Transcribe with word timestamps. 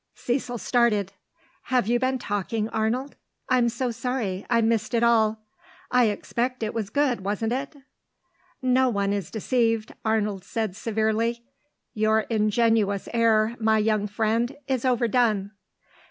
Cecil 0.15 0.57
started. 0.57 1.13
"Have 1.65 1.85
you 1.87 1.99
been 1.99 2.17
talking, 2.17 2.67
Arnold? 2.69 3.15
I'm 3.49 3.69
so 3.69 3.91
sorry 3.91 4.47
I 4.49 4.59
missed 4.61 4.95
it 4.95 5.03
all. 5.03 5.43
I 5.91 6.05
expect 6.05 6.63
it 6.63 6.73
was 6.73 6.89
good, 6.89 7.23
wasn't 7.23 7.53
it?" 7.53 7.75
"No 8.63 8.89
one 8.89 9.13
is 9.13 9.29
deceived," 9.29 9.93
Arnold 10.03 10.43
said, 10.43 10.75
severely. 10.75 11.43
"Your 11.93 12.21
ingenuous 12.31 13.09
air, 13.13 13.55
my 13.59 13.77
young 13.77 14.07
friend, 14.07 14.57
is 14.67 14.85
overdone." 14.85 15.51